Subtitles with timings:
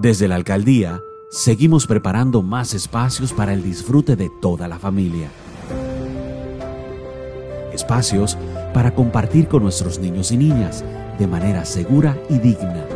[0.00, 5.28] Desde la alcaldía, seguimos preparando más espacios para el disfrute de toda la familia.
[7.72, 8.38] Espacios
[8.72, 10.84] para compartir con nuestros niños y niñas
[11.18, 12.86] de manera segura y digna.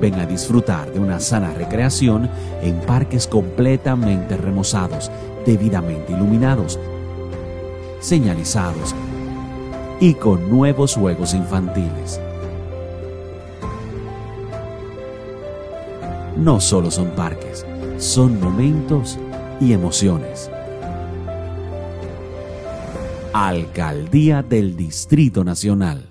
[0.00, 2.30] Ven a disfrutar de una sana recreación
[2.62, 5.10] en parques completamente remozados,
[5.44, 6.78] debidamente iluminados,
[7.98, 8.94] señalizados
[9.98, 12.20] y con nuevos juegos infantiles.
[16.40, 17.66] No solo son parques,
[17.98, 19.18] son momentos
[19.60, 20.50] y emociones.
[23.34, 26.08] Alcaldía del Distrito Nacional.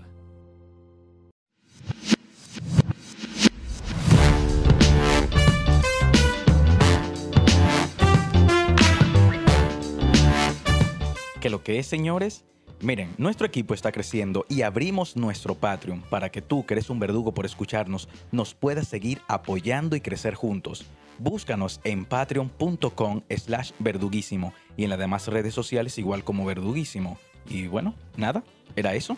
[11.42, 12.46] ¿Qué lo que es, señores?
[12.82, 16.98] Miren, nuestro equipo está creciendo y abrimos nuestro Patreon para que tú, que eres un
[16.98, 20.86] verdugo por escucharnos, nos puedas seguir apoyando y crecer juntos.
[21.18, 27.20] Búscanos en patreon.com slash verduguísimo y en las demás redes sociales igual como verduguísimo.
[27.50, 28.46] Y bueno, nada,
[28.78, 29.18] era eso.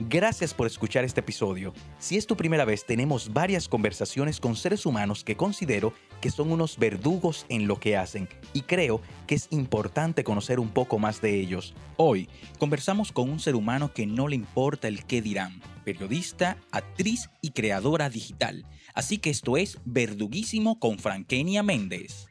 [0.00, 1.72] Gracias por escuchar este episodio.
[1.98, 6.52] Si es tu primera vez, tenemos varias conversaciones con seres humanos que considero que son
[6.52, 11.20] unos verdugos en lo que hacen y creo que es importante conocer un poco más
[11.20, 11.74] de ellos.
[11.96, 17.30] Hoy conversamos con un ser humano que no le importa el qué dirán, periodista, actriz
[17.40, 18.64] y creadora digital.
[18.94, 22.26] Así que esto es Verduguísimo con Frankenia Méndez.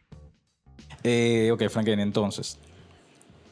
[1.04, 2.60] Eh, ok, Frankenia, entonces,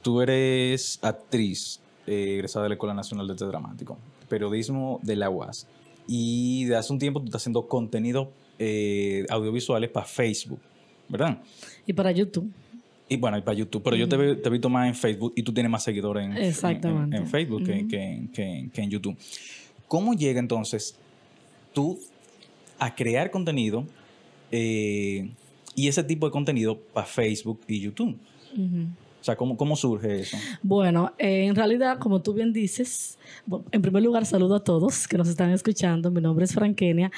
[0.01, 3.97] tú eres actriz, eh, egresada de la Escuela Nacional de Teatro Dramático,
[4.27, 5.67] periodismo de la UAS.
[6.07, 10.59] Y de hace un tiempo tú estás haciendo contenido eh, audiovisuales para Facebook,
[11.09, 11.39] ¿verdad?
[11.85, 12.49] Y para YouTube.
[13.07, 13.83] Y bueno, y para YouTube.
[13.83, 16.25] Pero yo te, he- te he visto más en Facebook y tú tienes más seguidores
[16.25, 17.17] en, Exactamente.
[17.17, 17.87] en, en Facebook que, Ujú.
[17.87, 19.15] que- que- que en YouTube.
[19.87, 20.97] ¿Cómo llega entonces
[21.73, 21.99] tú
[22.79, 23.85] a crear contenido
[24.51, 25.29] eh,
[25.75, 28.17] y ese tipo de contenido para Facebook y YouTube?
[29.21, 30.37] O sea, ¿cómo, cómo surge eso?
[30.63, 33.17] Bueno, eh, en realidad, como tú bien dices,
[33.71, 36.09] en primer lugar saludo a todos que nos están escuchando.
[36.11, 37.11] Mi nombre es Frankenia.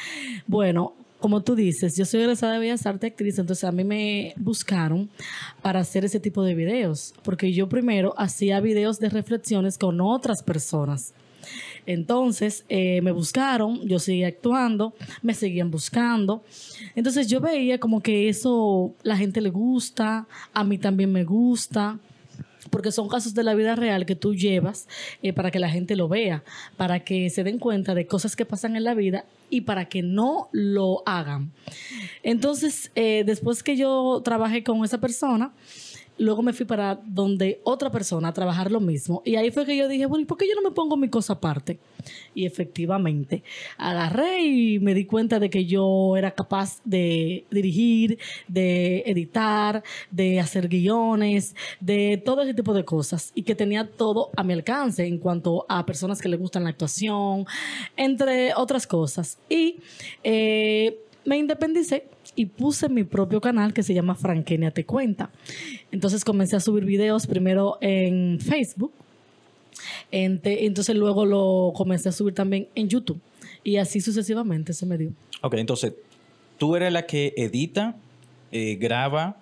[0.48, 4.34] Bueno, como tú dices, yo soy egresada de Bellas Artes actriz, entonces a mí me
[4.38, 5.10] buscaron
[5.62, 10.44] para hacer ese tipo de videos, porque yo primero hacía videos de reflexiones con otras
[10.44, 11.14] personas.
[11.86, 16.44] Entonces eh, me buscaron, yo seguía actuando, me seguían buscando.
[16.96, 21.98] Entonces yo veía como que eso la gente le gusta, a mí también me gusta
[22.70, 24.88] porque son casos de la vida real que tú llevas
[25.22, 26.44] eh, para que la gente lo vea,
[26.76, 30.02] para que se den cuenta de cosas que pasan en la vida y para que
[30.02, 31.52] no lo hagan.
[32.24, 35.54] Entonces, eh, después que yo trabajé con esa persona,
[36.18, 39.22] luego me fui para donde otra persona a trabajar lo mismo.
[39.26, 41.10] Y ahí fue que yo dije, bueno, ¿y por qué yo no me pongo mi
[41.10, 41.80] cosa aparte?
[42.34, 43.44] Y efectivamente,
[43.78, 50.40] agarré y me di cuenta de que yo era capaz de dirigir, de editar, de
[50.40, 53.32] hacer guiones, de todo ese tipo de cosas.
[53.36, 56.70] Y que tenía todo a mi alcance en cuanto a personas que le gustan la
[56.70, 57.46] actuación,
[57.96, 59.38] entre otras cosas.
[59.50, 59.78] Y
[60.24, 62.06] eh, me independicé
[62.38, 65.32] y puse mi propio canal que se llama Frankenia Te Cuenta.
[65.92, 68.94] Entonces comencé a subir videos primero en Facebook.
[70.12, 73.20] Entonces luego lo comencé a subir también en YouTube.
[73.64, 75.12] Y así sucesivamente se me dio.
[75.42, 75.94] Ok, entonces,
[76.60, 77.96] tú eres la que edita,
[78.52, 79.38] eh, graba,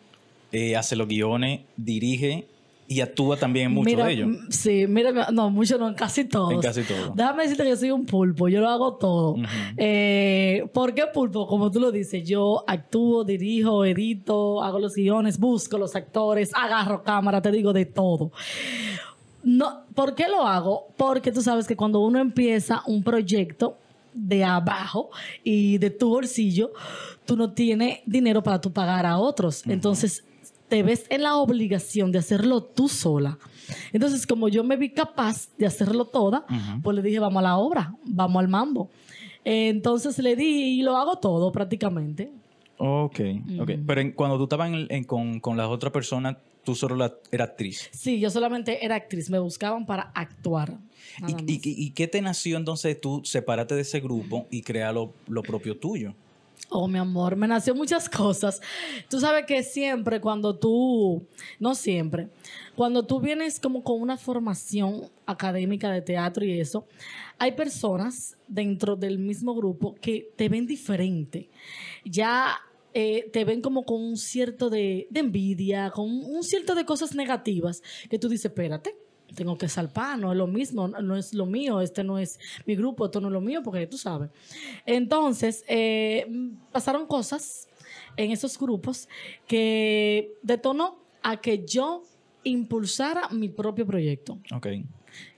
[0.54, 2.48] eh, hace los guiones, dirige
[2.88, 4.38] y actúa también en muchos Mira, de ellos.
[4.50, 6.54] Sí, mira, no, mucho no, en casi todos.
[6.54, 7.14] En casi todo.
[7.16, 9.36] Déjame decirte que soy un pulpo, yo lo hago todo.
[9.78, 11.48] Eh, ¿Por qué pulpo?
[11.48, 17.04] Como tú lo dices, yo actúo, dirijo, edito, hago los guiones, busco los actores, agarro
[17.04, 18.32] cámara, te digo de todo.
[19.44, 20.88] No, ¿Por qué lo hago?
[20.98, 23.78] Porque tú sabes que cuando uno empieza un proyecto
[24.14, 25.10] de abajo
[25.44, 26.72] y de tu bolsillo,
[27.26, 29.66] tú no tienes dinero para tú pagar a otros.
[29.66, 30.24] Entonces,
[30.68, 33.38] te ves en la obligación de hacerlo tú sola.
[33.94, 36.46] Entonces, como yo me vi capaz de hacerlo toda,
[36.84, 38.90] pues le dije, vamos a la obra, vamos al mambo.
[39.44, 42.32] Entonces le di y lo hago todo prácticamente.
[42.78, 43.20] Ok,
[43.60, 43.72] ok.
[43.86, 47.14] Pero en- cuando tú estabas en- en- con, con las otras personas, tú solo la-
[47.32, 47.90] eras actriz.
[47.94, 50.78] Sí, yo solamente era actriz, me buscaban para actuar.
[51.28, 55.42] ¿Y, y qué te nació entonces tú separarte de ese grupo y crear lo, lo
[55.44, 56.16] propio tuyo?
[56.70, 58.62] Oh, mi amor, me nació muchas cosas.
[59.10, 61.26] Tú sabes que siempre cuando tú,
[61.60, 62.30] no siempre,
[62.76, 66.88] cuando tú vienes como con una formación académica de teatro y eso,
[67.38, 71.50] hay personas dentro del mismo grupo que te ven diferente.
[72.04, 72.58] Ya
[72.94, 77.14] eh, te ven como con un cierto de, de envidia, con un cierto de cosas
[77.14, 78.96] negativas que tú dices, espérate.
[79.34, 82.76] Tengo que salpar, no es lo mismo, no es lo mío, este no es mi
[82.76, 84.30] grupo, esto no es lo mío, porque tú sabes.
[84.86, 86.26] Entonces, eh,
[86.72, 87.68] pasaron cosas
[88.18, 89.10] en esos grupos
[89.48, 92.04] que detonó a que yo
[92.44, 94.40] impulsara mi propio proyecto.
[94.54, 94.68] Ok.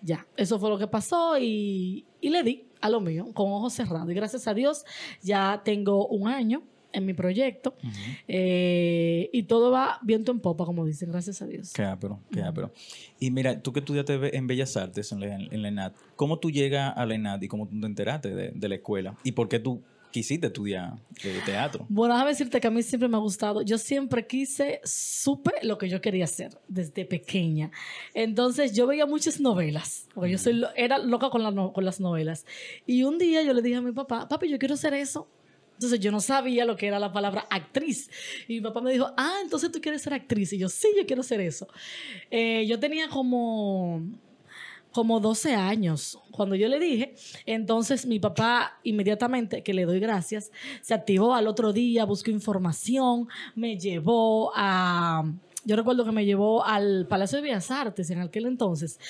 [0.02, 3.74] Ya, eso fue lo que pasó y, y le di a lo mío con ojos
[3.74, 4.10] cerrados.
[4.10, 4.86] Y gracias a Dios
[5.22, 6.64] ya tengo un año
[6.94, 7.76] en mi proyecto
[8.28, 11.74] eh, y todo va viento en popa, como dicen, gracias a Dios.
[11.74, 12.72] Qué ápero, qué ápero.
[13.20, 16.52] Y mira, tú que estudiaste en Bellas Artes, en la, en la ENAD, ¿cómo tú
[16.52, 19.16] llegas a la ENAD y cómo tú te enteraste de, de la escuela?
[19.24, 19.82] ¿Y por qué tú
[20.12, 21.86] quisiste estudiar eh, teatro?
[21.90, 23.62] Bueno, déjame decirte que a mí siempre me ha gustado.
[23.62, 27.72] Yo siempre quise, supe lo que yo quería hacer desde pequeña.
[28.14, 32.46] Entonces yo veía muchas novelas, porque yo soy, era loca con, la con las novelas.
[32.86, 35.28] Y un día yo le dije a mi papá, papi, yo quiero hacer eso.
[35.78, 38.10] Entonces yo no sabía lo que era la palabra actriz.
[38.48, 40.52] Y mi papá me dijo, ah, entonces tú quieres ser actriz.
[40.54, 41.68] Y yo, sí, yo quiero hacer eso.
[42.32, 44.02] Eh, yo tenía como
[44.92, 46.18] como 12 años.
[46.32, 47.14] Cuando yo le dije,
[47.46, 50.52] entonces mi papá inmediatamente, que le doy gracias,
[50.82, 55.32] se activó al otro día, buscó información, me llevó a...
[55.68, 59.02] Yo recuerdo que me llevó al Palacio de Bellas Artes en aquel entonces.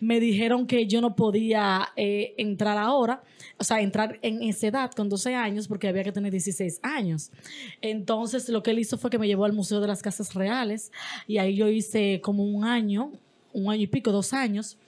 [0.00, 3.24] Me dijeron que yo no podía eh, entrar ahora,
[3.58, 7.32] o sea, entrar en esa edad con 12 años porque había que tener 16 años.
[7.80, 10.92] Entonces lo que él hizo fue que me llevó al Museo de las Casas Reales
[11.26, 13.10] y ahí yo hice como un año,
[13.52, 14.78] un año y pico, dos años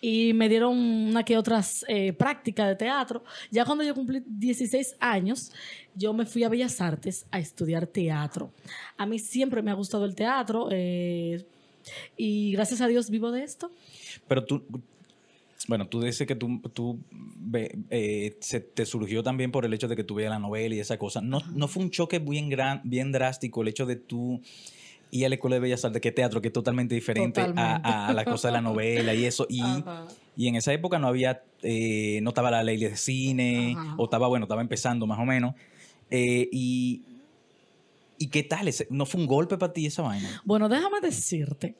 [0.00, 3.24] y me dieron una que otras eh, prácticas de teatro.
[3.50, 5.52] Ya cuando yo cumplí 16 años,
[5.94, 8.52] yo me fui a Bellas Artes a estudiar teatro.
[8.96, 11.44] A mí siempre me ha gustado el teatro eh,
[12.16, 13.70] y gracias a Dios vivo de esto.
[14.26, 14.64] Pero tú,
[15.68, 16.98] bueno, tú dices que tú, tú
[17.90, 20.80] eh, se te surgió también por el hecho de que tú veías la novela y
[20.80, 21.20] esa cosa.
[21.20, 24.40] ¿No, no fue un choque bien, gran, bien drástico el hecho de tú
[25.10, 27.88] ir a la Escuela de Bellas Artes, que teatro, que es totalmente diferente a, Totalmente.
[27.88, 29.46] a la cosa de la novela y eso?
[29.48, 29.62] Y,
[30.36, 33.94] y en esa época no había, eh, no estaba la ley de cine, Ajá.
[33.98, 35.54] o estaba, bueno, estaba empezando más o menos.
[36.10, 37.02] Eh, y,
[38.18, 38.68] ¿Y qué tal?
[38.90, 40.42] ¿No fue un golpe para ti esa vaina?
[40.44, 41.76] Bueno, déjame decirte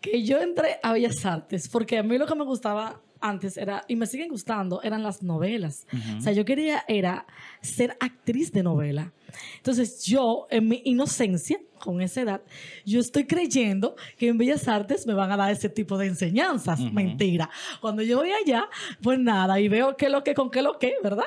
[0.00, 3.84] que yo entré a Bellas Artes porque a mí lo que me gustaba antes era,
[3.88, 5.86] y me siguen gustando, eran las novelas.
[6.18, 7.26] O sea, yo quería era
[7.60, 9.12] ser actriz de novela.
[9.56, 12.42] Entonces yo, en mi inocencia, con esa edad,
[12.84, 16.80] yo estoy creyendo que en Bellas Artes me van a dar ese tipo de enseñanzas.
[16.80, 17.50] Mentira.
[17.80, 18.68] Cuando yo voy allá,
[19.02, 21.24] pues nada, y veo qué lo que, con qué lo que, ¿verdad?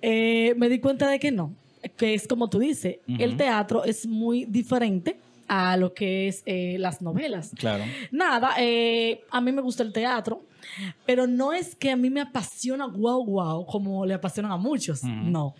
[0.00, 1.54] Eh, me di cuenta de que no,
[1.96, 5.16] que es como tú dices, el teatro es muy diferente
[5.54, 7.52] a lo que es eh, las novelas.
[7.58, 7.84] Claro.
[8.10, 10.44] Nada, eh, a mí me gusta el teatro,
[11.04, 15.02] pero no es que a mí me apasiona wow, wow, como le apasionan a muchos,
[15.04, 15.54] no.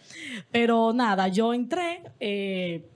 [0.50, 2.86] Pero nada, yo entré, eh,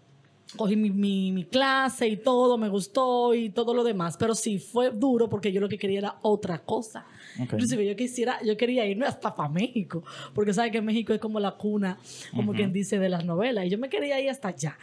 [0.56, 4.58] cogí mi, mi- mi clase y todo, me gustó y todo lo demás, pero sí
[4.58, 7.04] fue duro porque yo lo que quería era otra cosa.
[7.56, 10.02] Inclusive yo quisiera, yo quería irme hasta para México,
[10.34, 11.98] porque sabes que México es como la cuna,
[12.34, 14.78] como quien dice, de las novelas, y yo me quería ir hasta allá.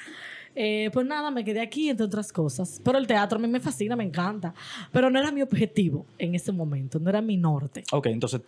[0.55, 2.79] Eh, pues nada, me quedé aquí, entre otras cosas.
[2.83, 4.53] Pero el teatro a mí me fascina, me encanta.
[4.91, 7.83] Pero no era mi objetivo en ese momento, no era mi norte.
[7.91, 8.41] Ok, entonces,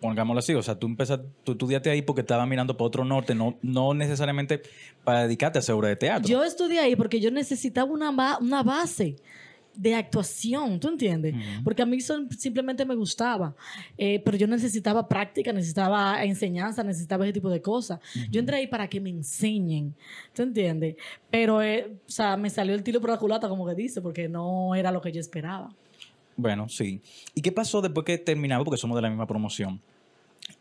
[0.00, 3.34] pongámoslo así, o sea, tú empezaste, tú estudiaste ahí porque estabas mirando para otro norte,
[3.34, 4.62] no, no necesariamente
[5.04, 6.28] para dedicarte a hacer obra de teatro.
[6.28, 9.16] Yo estudié ahí porque yo necesitaba una, ba- una base
[9.74, 11.34] de actuación, ¿tú entiendes?
[11.64, 13.54] Porque a mí eso simplemente me gustaba,
[13.96, 17.98] Eh, pero yo necesitaba práctica, necesitaba enseñanza, necesitaba ese tipo de cosas.
[18.30, 19.94] Yo entré ahí para que me enseñen,
[20.34, 20.96] ¿tú entiendes?
[21.30, 24.28] Pero, eh, o sea, me salió el tiro por la culata, como que dice, porque
[24.28, 25.72] no era lo que yo esperaba.
[26.36, 27.00] Bueno, sí.
[27.34, 28.64] ¿Y qué pasó después que terminamos?
[28.64, 29.80] Porque somos de la misma promoción.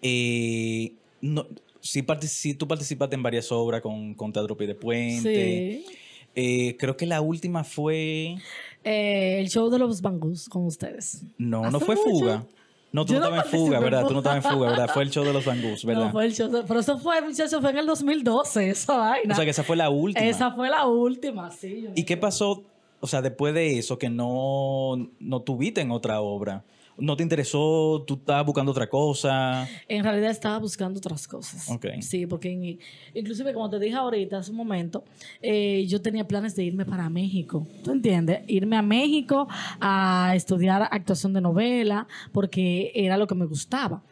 [0.02, 1.46] Eh, no,
[1.82, 5.82] sí, partici- sí tú participaste en varias obras con, con Teatro Pie de Puente.
[5.86, 5.96] Sí.
[6.36, 8.36] Eh, creo que la última fue...
[8.84, 11.24] Eh, el show de los bangús con ustedes.
[11.38, 12.10] No, no ¿Hace fue mucho?
[12.10, 12.46] Fuga.
[12.92, 14.08] No, tú Yo no no estabas en Fuga, ¿verdad?
[14.08, 14.90] Tú no estabas en Fuga, ¿verdad?
[14.92, 16.06] Fue el show de los Bangus, ¿verdad?
[16.06, 19.34] No, fue el show de- pero eso fue, muchachos, fue en el 2012, esa vaina.
[19.34, 20.26] o sea, que esa fue la última.
[20.26, 21.88] Esa fue la última, sí.
[21.94, 22.64] ¿Y qué pasó,
[23.00, 26.64] o sea, después de eso, que no, no tuviste en otra obra?
[27.00, 28.04] ¿No te interesó?
[28.08, 29.68] ¿Tú estabas buscando otra cosa?
[29.88, 31.70] En realidad estaba buscando otras cosas.
[31.70, 31.86] Ok.
[32.02, 32.80] Sí, porque en-
[33.14, 35.04] inclusive como te dije ahorita, hace un momento,
[35.42, 37.68] eh, yo tenía planes de irme para México.
[37.84, 38.42] ¿Tú entiendes?
[38.48, 39.48] Irme a México
[39.80, 44.04] a estudiar actuación de novela, porque era lo que me gustaba.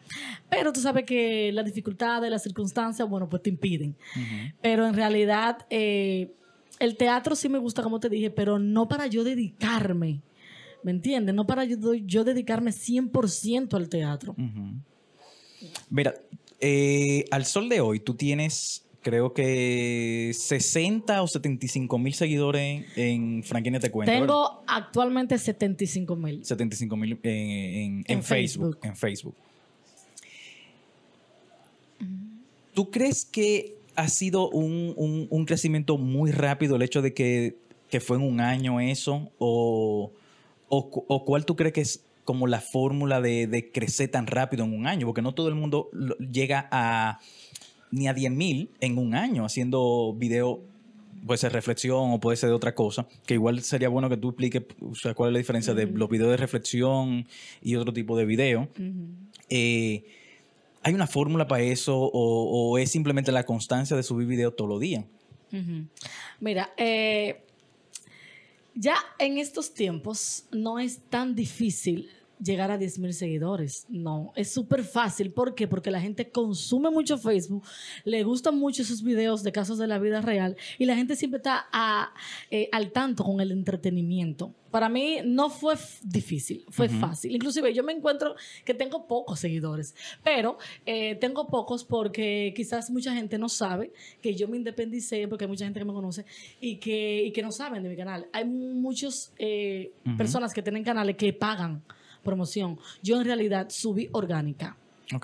[0.50, 3.96] Pero tú sabes que las dificultades, las circunstancias, bueno, pues te impiden.
[4.62, 6.32] Pero en realidad, eh,
[6.78, 10.20] el teatro sí me gusta, como te dije, pero no para yo dedicarme.
[10.82, 11.34] ¿Me entiendes?
[11.34, 14.34] No para yo, yo dedicarme 100% al teatro.
[15.90, 16.14] Mira,
[16.60, 23.42] eh, al sol de hoy, tú tienes creo que 60 o 75 mil seguidores en
[23.42, 24.12] Franquina Te Cuento.
[24.12, 26.44] Tengo actualmente 75 mil.
[26.44, 28.74] 75 mil en, en- en En Facebook.
[28.74, 28.78] Facebook.
[28.82, 29.34] En Facebook.
[32.74, 37.56] ¿Tú crees que ha sido un, un- un crecimiento muy rápido el hecho de que,
[37.90, 39.30] que fue en un año eso?
[39.38, 40.12] ¿O,
[40.68, 44.26] o, cu- o cuál tú crees que es como la fórmula de, de crecer tan
[44.26, 45.06] rápido en un año?
[45.06, 45.90] Porque no todo el mundo
[46.32, 47.20] llega a
[47.90, 50.60] ni a 10 mil en un año haciendo video.
[51.26, 54.28] Puede ser reflexión o puede ser de otra cosa, que igual sería bueno que tú
[54.28, 57.26] expliques o sea, cuál es la diferencia de los videos de reflexión
[57.60, 58.68] y otro tipo de video.
[59.50, 60.04] Eh,
[60.84, 62.10] ¿Hay una fórmula para eso o,
[62.70, 65.04] o es simplemente la constancia de subir video todos los días?
[66.40, 67.42] Mira, eh,
[68.80, 72.08] ya en estos tiempos no es tan difícil
[72.42, 73.86] llegar a 10 mil seguidores.
[73.88, 75.32] No, es súper fácil.
[75.32, 75.66] ¿Por qué?
[75.68, 77.64] Porque la gente consume mucho Facebook,
[78.04, 81.38] le gustan mucho esos videos de casos de la vida real y la gente siempre
[81.38, 82.12] está a-
[82.50, 84.54] eh, al tanto con el entretenimiento.
[84.70, 87.34] Para mí no fue difícil, fue fácil.
[87.34, 88.34] Inclusive yo me encuentro
[88.66, 94.34] que tengo pocos seguidores, pero eh, tengo pocos porque quizás mucha gente no sabe que
[94.34, 96.26] yo me independicé, porque hay mucha gente que me conoce
[96.60, 98.26] y que, y que no saben de mi canal.
[98.30, 99.32] Hay muchas
[100.18, 101.82] personas que tienen canales que pagan
[102.28, 102.78] promoción.
[103.02, 104.76] Yo en realidad subí orgánica.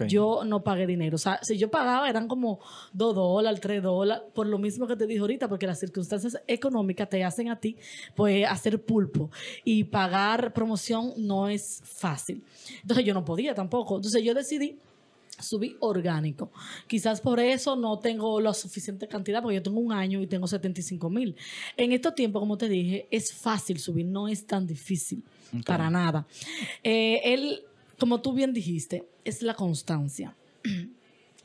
[0.08, 1.16] Yo no pagué dinero.
[1.16, 2.58] O sea, si yo pagaba eran como
[2.94, 7.08] 2 dólares, 3 dólares, por lo mismo que te dije ahorita, porque las circunstancias económicas
[7.10, 7.76] te hacen a ti,
[8.14, 9.30] pues, hacer pulpo.
[9.62, 12.42] Y pagar promoción no es fácil.
[12.80, 13.96] Entonces yo no podía tampoco.
[13.96, 14.78] Entonces yo decidí
[15.40, 16.50] subir orgánico.
[16.86, 20.46] Quizás por eso no tengo la suficiente cantidad, porque yo tengo un año y tengo
[20.46, 21.36] 75 mil.
[21.76, 25.22] En estos tiempos, como te dije, es fácil subir, no es tan difícil.
[25.64, 26.26] Para nada.
[26.82, 27.62] Eh, él,
[27.98, 30.34] como tú bien dijiste, es la constancia.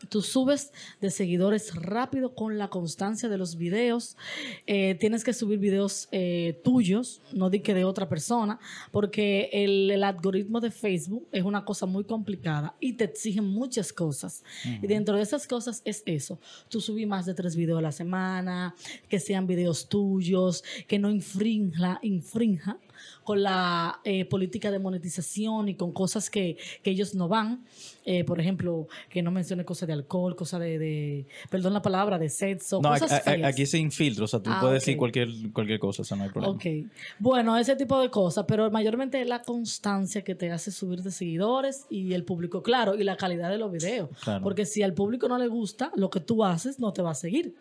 [0.07, 4.15] Tú subes de seguidores rápido con la constancia de los videos.
[4.65, 8.59] Eh, tienes que subir videos eh, tuyos, no di que de otra persona,
[8.91, 13.91] porque el, el algoritmo de Facebook es una cosa muy complicada y te exigen muchas
[13.91, 14.43] cosas.
[14.81, 16.39] Y dentro de esas cosas es eso.
[16.69, 18.75] Tú subí más de tres videos a la semana,
[19.09, 22.77] que sean videos tuyos, que no infrinja, infrinja
[23.23, 27.63] con la eh, política de monetización y con cosas que, que ellos no van.
[28.05, 32.17] Eh, por ejemplo, que no mencione cosas de alcohol, cosas de, de- perdón la palabra,
[32.17, 35.29] de sexo, No, cosas a- aquí sin filtro, o sea, tú Ah, puedes decir cualquier,
[35.53, 36.53] cualquier cosa, o sea, no hay problema.
[36.55, 36.65] Ok.
[37.19, 41.11] Bueno, ese tipo de cosas, pero mayormente es la constancia que te hace subir de
[41.11, 44.09] seguidores y el público, claro, y la calidad de los videos.
[44.23, 44.41] Claro.
[44.43, 47.15] Porque si al público no le gusta lo que tú haces, no te va a
[47.15, 47.53] seguir.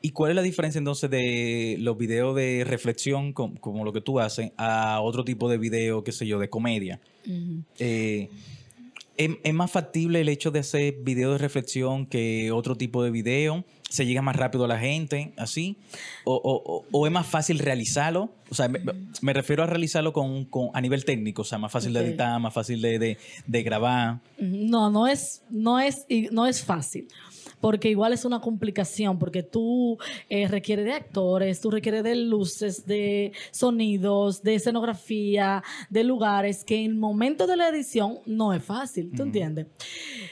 [0.00, 4.00] ¿Y cuál es la diferencia entonces de los videos de reflexión, com- como, lo que
[4.00, 7.00] tú haces, a otro tipo de video, qué sé yo, de comedia?
[7.78, 8.28] Eh,
[9.16, 13.10] ¿es, es más factible el hecho de hacer videos de reflexión que otro tipo de
[13.10, 13.64] video?
[13.88, 15.76] ¿Se llega más rápido a la gente, así?
[16.24, 18.30] ¿O, o- o- es más fácil realizarlo?
[18.50, 18.80] O sea, me,
[19.20, 22.40] me refiero a realizarlo con, con- a nivel técnico, o sea, más fácil de editar,
[22.40, 24.18] más fácil de, de- de grabar.
[24.38, 27.06] No, no es, no es, no es fácil.
[27.64, 29.96] Porque igual es una complicación, porque tú
[30.28, 36.84] eh, requieres de actores, tú requieres de luces, de sonidos, de escenografía, de lugares, que
[36.84, 39.68] en el momento de la edición no es fácil, ¿tú entiendes?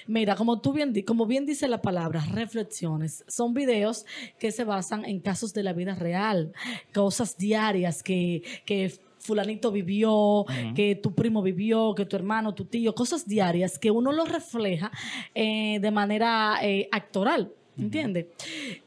[0.06, 4.04] Mira, como tú bien, como bien dice la palabra, reflexiones, son videos
[4.38, 6.52] que se basan en casos de la vida real,
[6.92, 12.94] cosas diarias que, que fulanito vivió, que tu primo vivió, que tu hermano, tu tío,
[12.94, 14.90] cosas diarias que uno lo refleja
[15.34, 18.26] eh, de manera eh, actoral, ¿entiendes?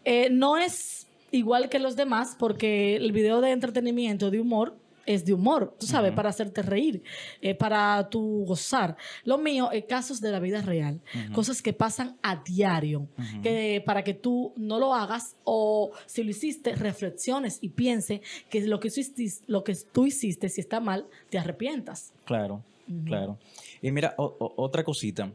[0.04, 4.76] Eh, no es igual que los demás porque el video de entretenimiento, de humor,
[5.06, 7.04] es de humor, tú sabes, para hacerte reír,
[7.42, 8.98] eh, para tu gozar.
[9.24, 11.00] Lo mío es casos de la vida real,
[11.34, 13.08] cosas que pasan a diario,
[13.44, 18.62] que para que tú no lo hagas o si lo hiciste, reflexiones y piense que
[18.62, 22.12] lo que, hiciste, lo que tú hiciste, si está mal, te arrepientas.
[22.26, 22.64] Claro,
[23.06, 23.38] claro.
[23.82, 25.32] Y mira, o- o- otra cosita.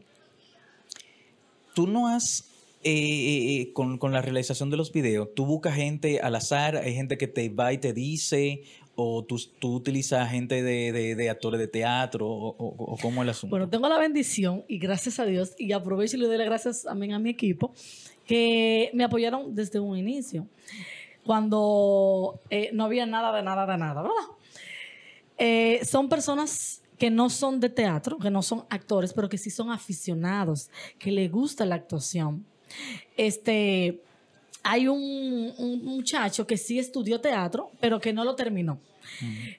[1.73, 2.49] Tú no has,
[2.83, 6.93] eh, eh, con, con la realización de los videos, tú buscas gente al azar, hay
[6.93, 8.63] gente que te va y te dice,
[9.01, 13.29] o tú, utilizas gente de, de- actores de teatro, o, o- o cómo es el
[13.29, 13.49] asunto.
[13.51, 16.83] Bueno, tengo la bendición y gracias a Dios, y aprovecho y le doy las gracias
[16.83, 17.73] también a mi equipo,
[18.25, 20.47] que me apoyaron desde un inicio,
[21.25, 24.17] cuando eh, no había nada de nada de nada, ¿verdad?
[25.37, 29.49] Eh, son personas que no son de teatro, que no son actores, pero que sí
[29.49, 32.45] son aficionados, que les gusta la actuación.
[33.17, 34.01] Este,
[34.63, 35.51] hay un
[35.83, 38.79] muchacho que sí estudió teatro, pero que no lo terminó.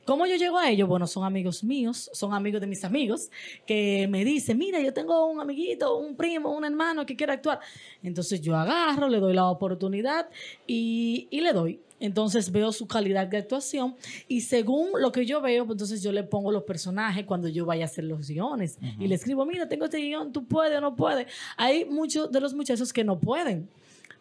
[0.04, 0.88] ¿Cómo yo llego a ellos?
[0.88, 3.30] Bueno, son amigos míos, son amigos de mis amigos,
[3.66, 7.61] que me dicen, mira, yo tengo un amiguito, un primo, un hermano que quiere actuar.
[8.02, 10.28] Entonces yo agarro, le doy la oportunidad
[10.66, 11.80] y, y le doy.
[12.02, 13.94] Entonces veo su calidad de actuación
[14.26, 17.64] y según lo que yo veo, pues entonces yo le pongo los personajes cuando yo
[17.64, 20.80] vaya a hacer los guiones y le escribo, mira, tengo este guion, tú puedes o
[20.80, 21.28] no puedes.
[21.56, 23.68] Hay muchos de los muchachos que no pueden.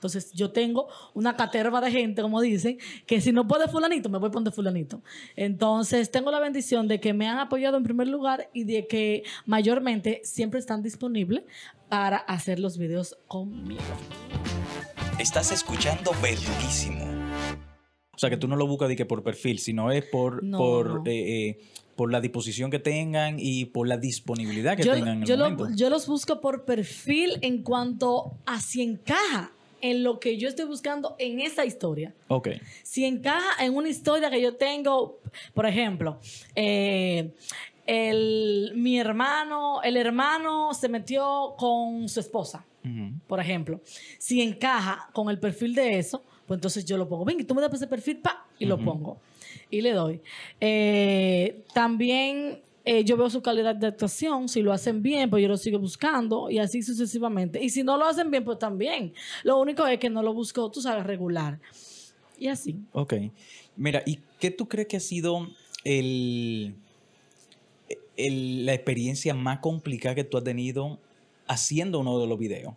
[0.02, 4.18] Entonces yo tengo una caterva de gente, como dicen, que si no puede fulanito, me
[4.18, 5.04] voy a poner fulanito.
[5.36, 9.22] Entonces tengo la bendición de que me han apoyado en primer lugar y de que
[9.46, 11.44] mayormente siempre están disponibles
[11.88, 13.80] para hacer los videos conmigo.
[15.20, 17.06] Estás escuchando Verduguísimo.
[18.16, 20.58] O sea, que tú no lo buscas de que por perfil, sino es por, No,
[20.58, 21.04] por, no.
[21.06, 21.60] eh, eh,
[21.96, 25.38] por la disposición que tengan y por la disponibilidad que yo, tengan en el yo
[25.38, 25.76] lo- momento.
[25.76, 30.66] yo los busco por perfil en cuanto a si encaja en lo que yo estoy
[30.66, 32.14] buscando en esa historia.
[32.28, 32.50] ok.
[32.84, 35.20] Si encaja en una historia que yo tengo,
[35.54, 36.20] por ejemplo,
[36.56, 37.32] eh,
[37.86, 42.66] el, mi hermano, el hermano se metió con su esposa,
[43.28, 43.82] por ejemplo.
[44.18, 47.26] Si encaja con el perfil de eso, pues entonces yo lo pongo.
[47.26, 49.20] Venga, tú me das ese perfil, pa, y lo pongo.
[49.70, 50.22] Y le doy.
[50.60, 54.50] Eh, también eh, yo veo su calidad de actuación.
[54.50, 57.64] Si lo hacen bien, pues yo lo sigo buscando y así sucesivamente.
[57.64, 59.14] Y si no lo hacen bien, pues también.
[59.44, 61.60] Lo único es que no lo busco, tú sabes, regular.
[62.38, 62.76] Y así.
[62.94, 63.14] Ok.
[63.76, 65.48] Mira, ¿y qué tú crees que ha sido
[65.84, 66.74] el,
[68.18, 70.98] el- la experiencia más complicada que tú has tenido
[71.48, 72.74] haciendo uno de los videos?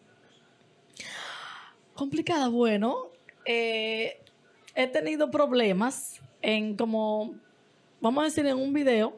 [1.95, 3.09] Complicada, bueno.
[3.47, 4.19] eh,
[4.75, 7.35] he tenido problemas en como,
[8.01, 9.17] vamos a decir, en un video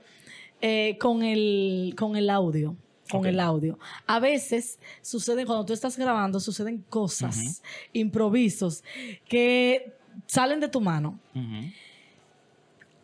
[0.61, 2.77] eh, con, el, con el audio.
[3.11, 3.79] Con el audio.
[4.07, 8.83] A veces suceden, cuando tú estás grabando, suceden cosas, improvisos,
[9.29, 9.93] que
[10.27, 11.19] salen de tu mano.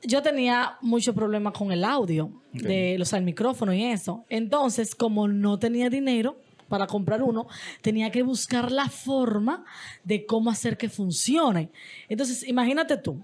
[0.03, 2.63] Yo tenía mucho problema con el audio, Ok.
[2.63, 4.25] de los al micrófono y eso.
[4.29, 6.37] Entonces, como no tenía dinero
[6.69, 7.47] para comprar uno,
[7.81, 9.65] tenía que buscar la forma
[10.03, 11.71] de cómo hacer que funcione.
[12.09, 13.21] Entonces, imagínate tú,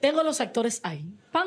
[0.00, 1.46] tengo los actores ahí, pan,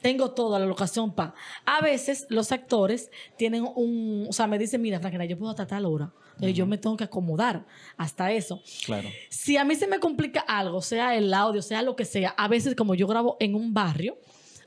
[0.00, 1.34] tengo toda la locación, pan.
[1.64, 5.66] A veces los actores tienen un, o sea, me dicen, mira, Franklin, yo puedo hasta
[5.66, 6.12] tal hora.
[6.34, 8.62] Entonces, yo me tengo que acomodar hasta eso.
[8.84, 9.08] Claro.
[9.28, 12.46] Si a mí se me complica algo, sea el audio, sea lo que sea, a
[12.46, 14.16] veces como yo grabo en un barrio,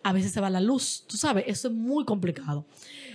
[0.03, 2.65] a veces se va la luz, tú sabes, eso es muy complicado.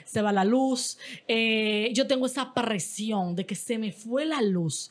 [0.06, 4.40] Se va la luz, eh, yo tengo esa presión de que se me fue la
[4.40, 4.90] luz.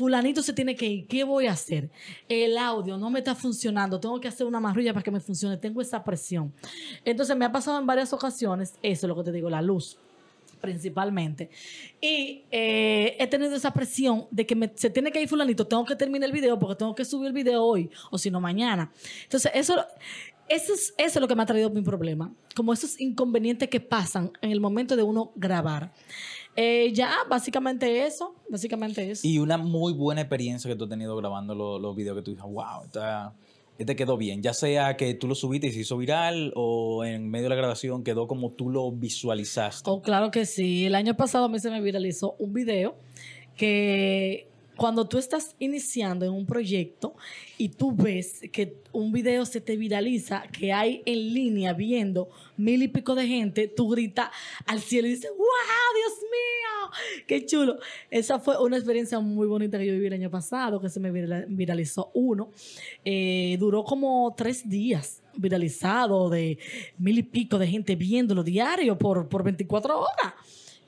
[0.00, 1.90] Fulanito se tiene que ir, ¿qué voy a hacer?
[2.26, 5.58] El audio no me está funcionando, tengo que hacer una marrulla para que me funcione,
[5.58, 6.54] tengo esa presión.
[7.04, 9.98] Entonces me ha pasado en varias ocasiones, eso es lo que te digo, la luz
[10.58, 11.50] principalmente.
[12.00, 15.96] Y eh, he tenido esa presión de que se tiene que ir fulanito, tengo que
[15.96, 18.90] terminar el video porque tengo que subir el video hoy o si no mañana.
[19.24, 19.84] Entonces, eso,
[20.48, 23.80] eso, es, eso es lo que me ha traído mi problema, como esos inconvenientes que
[23.80, 25.92] pasan en el momento de uno grabar.
[26.56, 29.26] Eh, ya, básicamente eso, básicamente eso.
[29.26, 32.30] Y una muy buena experiencia que tú has tenido grabando lo- los videos que tú
[32.32, 33.34] dices, wow, esta-
[33.78, 34.42] este quedó bien.
[34.42, 37.54] Ya sea que tú lo subiste y se hizo viral o en medio de la
[37.54, 39.88] grabación quedó como tú lo visualizaste.
[39.88, 40.84] Oh, claro que sí.
[40.84, 42.96] El año pasado a mí se me viralizó un video
[43.56, 44.48] que
[44.80, 47.14] cuando tú estás iniciando en un proyecto
[47.58, 52.82] y tú ves que un video se te viraliza, que hay en línea viendo mil
[52.82, 54.30] y pico de gente, tú gritas
[54.64, 55.46] al cielo y dices, ¡Wow,
[55.96, 57.24] Dios mío!
[57.26, 57.76] ¡Qué chulo!
[58.10, 61.10] Esa fue una experiencia muy bonita que yo viví el año pasado, que se me
[61.12, 62.50] vira- viralizó uno.
[63.04, 66.58] Eh, duró como tres días viralizado de
[66.96, 70.32] mil y pico de gente viéndolo diario por, por 24 horas.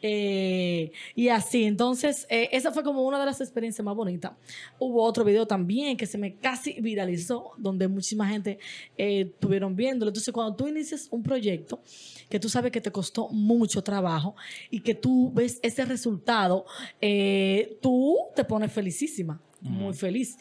[0.02, 4.32] Eh, y así, entonces, eh, esa fue como una de las experiencias más bonitas.
[4.78, 8.58] Hubo otro video también que se me casi viralizó, donde muchísima gente
[8.98, 10.10] eh, estuvieron viéndolo.
[10.10, 11.80] Entonces, cuando tú inicias un proyecto
[12.28, 14.34] que tú sabes que te costó mucho trabajo
[14.70, 16.66] y que tú ves ese resultado,
[17.00, 19.40] eh, tú te pones felicísima.
[19.60, 20.36] Muy feliz.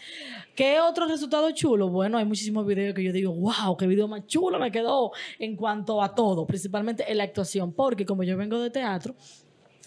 [0.55, 1.89] ¿Qué otro resultado chulo?
[1.89, 5.55] Bueno, hay muchísimos videos que yo digo, wow, qué video más chulo me quedó en
[5.55, 9.15] cuanto a todo, principalmente en la actuación, porque como yo vengo de teatro,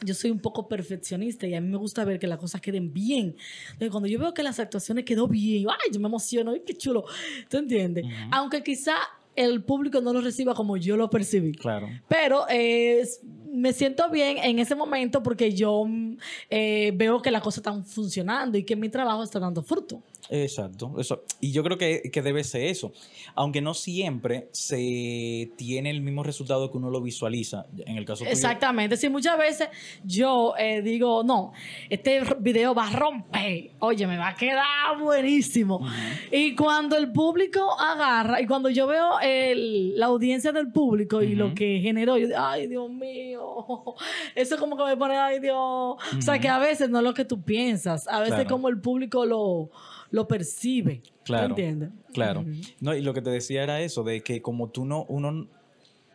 [0.03, 2.93] yo soy un poco perfeccionista y a mí me gusta ver que las cosas queden
[2.93, 3.37] bien.
[3.73, 6.75] Entonces, cuando yo veo que las actuaciones quedó bien, ay, yo me emociono, ay, qué
[6.75, 7.05] chulo.
[7.49, 8.05] ¿Tú entiendes?
[8.31, 8.97] Aunque quizá
[9.37, 11.53] el público no lo reciba como yo lo percibí.
[11.53, 11.89] Claro.
[12.09, 13.07] Pero eh,
[13.53, 16.17] me siento bien en ese momento porque yo mm,
[16.51, 20.03] eh, veo que las cosas están funcionando y que mi trabajo está dando fruto.
[20.31, 21.23] Exacto, eso.
[21.41, 22.93] Y yo creo que, que debe ser eso.
[23.35, 27.67] Aunque no siempre se tiene el mismo resultado que uno lo visualiza.
[27.87, 28.97] En el caso tuyo, Exactamente.
[28.97, 29.69] Sí, muchas veces
[30.05, 31.53] yo eh, digo, no,
[31.91, 33.71] este video va a romper.
[33.81, 35.87] Oye, me va a quedar buenísimo.
[36.33, 41.35] Y cuando el público agarra, y cuando yo veo el- la audiencia del público y
[41.35, 43.65] lo que generó, yo digo, ay, Dios mío,
[44.35, 45.57] eso como que me pone, ay, Dios.
[45.57, 48.49] O sea, que a veces no es lo que tú piensas, a veces Claro.
[48.51, 49.71] como el público lo,
[50.11, 51.03] lo percibe.
[51.25, 51.55] Claro.
[51.55, 51.91] ¿Tú entiendes?
[52.13, 52.45] Claro.
[52.81, 55.49] No, y lo que te decía era eso, de que como tú no, uno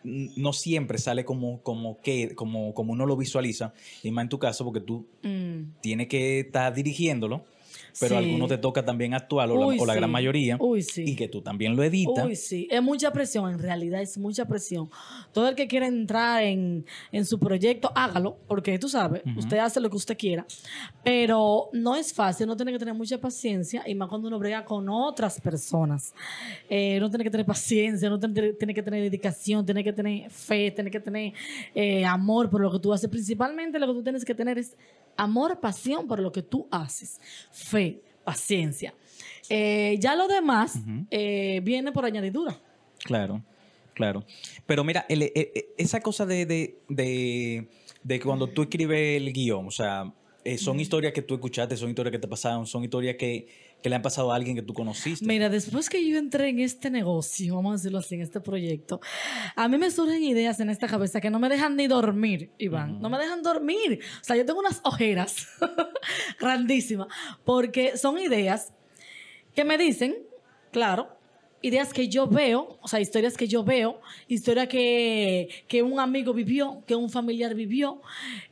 [0.03, 4.39] no siempre sale como, como que, como, como uno lo visualiza, y más en tu
[4.39, 5.73] caso, porque tú Mm.
[5.81, 7.43] tienes que estar dirigiéndolo,
[7.99, 8.15] pero Sí.
[8.15, 11.03] a algunos te toca también actuar, o, Uy, la, o la gran mayoría, Uy, sí.
[11.07, 12.25] y que tú también lo editas.
[12.25, 14.89] Uy, sí, es mucha presión, en realidad es mucha presión.
[15.31, 19.79] Todo el que quiera entrar en, en su proyecto, hágalo, porque tú sabes, usted hace
[19.79, 20.45] lo que usted quiera,
[21.03, 24.65] pero no es fácil, uno tiene que tener mucha paciencia, y más cuando uno brega
[24.65, 26.13] con otras personas.
[26.69, 30.29] Eh, uno tiene que tener paciencia, uno tiene, tiene que tener dedicación, tiene que tener
[30.29, 31.33] fe, tiene que tener
[31.75, 33.09] eh, amor por lo que tú haces.
[33.09, 34.75] Principalmente lo que tú tienes que tener es
[35.19, 37.19] amor, pasión por lo que tú haces,
[37.51, 38.93] fe, paciencia.
[39.49, 40.79] Eh, ya lo demás
[41.11, 42.59] eh, viene por añadidura.
[43.03, 43.43] Claro,
[43.93, 44.23] claro.
[44.65, 47.67] Pero mira, el- e- e- esa cosa de, de, de,
[48.03, 50.11] de cuando tú escribes el guion, o sea,
[50.43, 53.47] eh, son historias que tú escuchaste, son historias que te pasaron, son historias que,
[53.81, 55.25] que le han pasado a alguien que tú conociste.
[55.25, 58.99] Mira, después que yo entré en este negocio, vamos a decirlo así, en este proyecto,
[59.55, 62.99] a mí me surgen ideas en esta cabeza que no me dejan ni dormir, Iván.
[63.01, 63.99] No me dejan dormir.
[64.21, 65.47] O sea, yo tengo unas ojeras
[66.39, 67.07] grandísimas,
[67.45, 68.73] porque son ideas
[69.55, 70.17] que me dicen,
[70.71, 71.18] claro,
[71.61, 76.33] ideas que yo veo, o sea, historias que yo veo, historias que, que un amigo
[76.33, 78.01] vivió, que un familiar vivió,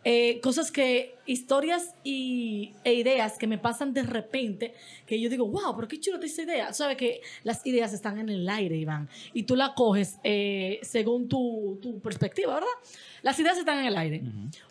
[0.03, 4.73] eh, cosas que, historias y, e ideas que me pasan de repente,
[5.05, 6.73] que yo digo, wow, pero qué chulo esa idea.
[6.73, 11.27] Sabes que las ideas están en el aire, Iván, y tú la coges eh, según
[11.27, 12.69] tu, tu perspectiva, ¿verdad?
[13.21, 14.21] Las ideas están en el aire.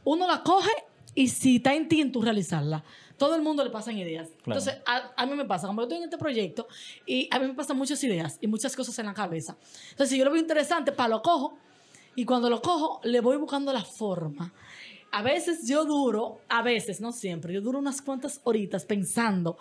[0.05, 0.71] Uno la coge
[1.17, 2.85] y si está en ti, en tú realizarla.
[3.17, 4.29] Todo el mundo le pasan ideas.
[4.45, 4.61] Claro.
[4.61, 6.69] Entonces, a, a mí me pasa, como yo estoy en este proyecto,
[7.07, 9.57] y a mí me pasan muchas ideas y muchas cosas en la cabeza.
[9.91, 11.59] Entonces, si yo lo veo interesante, para lo cojo,
[12.15, 14.53] y cuando lo cojo, le voy buscando la forma.
[15.13, 19.57] A veces yo duro, a veces, no siempre, yo duro unas cuantas horitas pensando,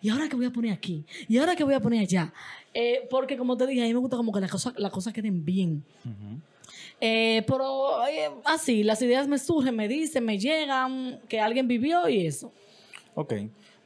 [0.00, 1.04] ¿y ahora qué voy a poner aquí?
[1.28, 2.32] ¿Y ahora qué voy a poner allá?
[2.72, 5.12] Eh, porque como te dije, a mí me gusta como que las cosas las cosas
[5.12, 5.84] queden bien.
[7.00, 12.08] Eh, pero eh, así, las ideas me surgen, me dicen, me llegan, que alguien vivió
[12.08, 12.52] y eso.
[13.14, 13.34] Ok.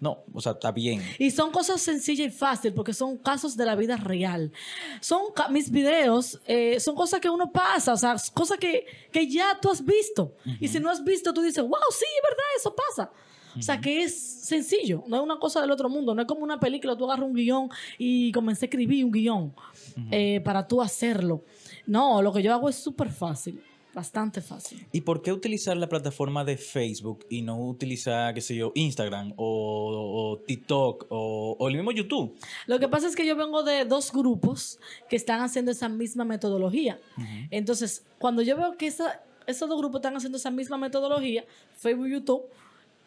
[0.01, 1.03] No, o sea, está bien.
[1.19, 4.53] Y son cosas sencillas y fáciles porque son casos de la vida real.
[5.01, 9.59] Son mis videos, eh, son cosas que uno pasa, o sea, cosas que, que ya
[9.61, 10.37] tú has visto.
[10.61, 13.11] Y si no has visto, tú dices, wow, sí, es verdad, eso pasa.
[13.59, 16.43] O sea, que es sencillo, no es una cosa del otro mundo, no es como
[16.43, 19.55] una película, tú agarras un guion y comencé a escribir un guion
[20.13, 21.43] eh, para tú hacerlo.
[21.89, 23.61] No, lo que yo hago es súper fácil,
[23.95, 24.87] bastante fácil.
[24.93, 29.33] ¿Y por qué utilizar la plataforma de Facebook y no utilizar, qué sé yo, Instagram
[29.37, 32.37] o, o TikTok o, o el mismo YouTube?
[32.67, 36.25] Lo que pasa es que yo vengo de dos grupos que están haciendo esa misma
[36.25, 37.01] metodología.
[37.51, 42.07] Entonces, cuando yo veo que esa- esos dos grupos están haciendo esa misma metodología, Facebook
[42.09, 42.43] y YouTube,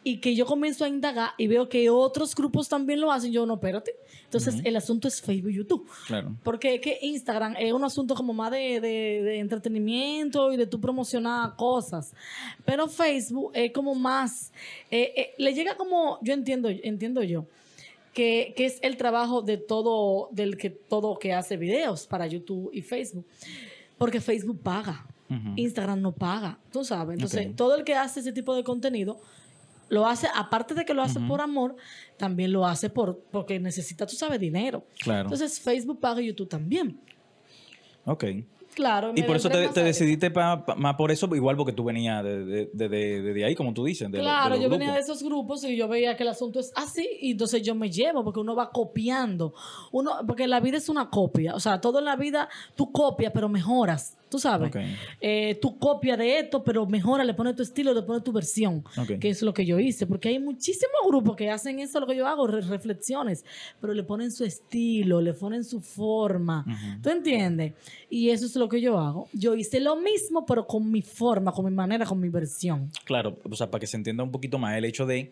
[0.04, 3.46] y que yo comienzo a indagar y veo que otros grupos también lo hacen, yo
[3.46, 3.96] no, espérate.
[4.24, 5.88] Entonces, el asunto es Facebook y YouTube.
[6.08, 6.36] Claro.
[6.44, 10.66] Porque es que Instagram es un asunto como más de, de- de entretenimiento y de
[10.66, 12.14] tú promocionar cosas.
[12.66, 14.52] Pero Facebook es como más,
[14.90, 17.46] eh, eh, le llega como, yo entiendo, entiendo yo,
[18.14, 22.70] que, que es el trabajo de todo, del que todo que hace videos para YouTube
[22.74, 23.26] y Facebook.
[23.98, 25.06] Porque Facebook paga.
[25.56, 27.14] Instagram no paga, tú sabes.
[27.14, 29.18] Entonces, todo el que hace ese tipo de contenido
[29.92, 31.76] lo hace, aparte de que lo hace por amor,
[32.18, 34.84] también lo hace por, porque necesita, tú sabes, dinero.
[35.00, 35.24] Claro.
[35.30, 37.00] Entonces Facebook paga y YouTube también.
[38.06, 38.24] Ok.
[38.74, 39.12] Claro.
[39.14, 42.46] Y por eso te, decidiste pa- pa- más por eso, igual porque tú venías de,
[42.46, 44.10] de, de- de- ahí, como tú dices.
[44.10, 47.32] Claro, yo venía de esos grupos y yo veía que el asunto es así y
[47.32, 49.54] entonces yo me llevo porque uno va copiando.
[49.92, 51.54] Uno, porque la vida es una copia.
[51.54, 54.18] O sea, todo en la vida tú copias pero mejoras.
[54.32, 54.70] Tú sabes.
[54.70, 54.78] Ok.
[55.20, 58.84] Eh, tú copias de esto pero mejora, le pones tu estilo, le pones tu versión.
[58.98, 59.20] Ok.
[59.20, 60.08] Que es lo que yo hice.
[60.08, 63.44] Porque hay muchísimos grupos que hacen eso, lo que yo hago, re- reflexiones.
[63.82, 66.66] Pero le ponen su estilo, le ponen su forma.
[67.04, 67.74] ¿Tú entiendes?
[68.10, 69.28] Y eso es lo que yo hago.
[69.34, 72.90] Yo hice lo mismo pero con mi forma, con mi manera, con mi versión.
[73.04, 75.30] Claro, o sea, para que se entienda un poquito más el hecho de